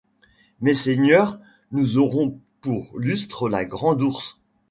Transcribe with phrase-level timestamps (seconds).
[0.61, 1.39] Messeigneurs,
[1.71, 4.39] nous aurons pour lustre la grande Ourse.